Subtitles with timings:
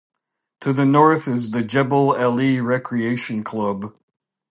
[0.61, 3.95] To the north is the Jebel Ali Recreation Club.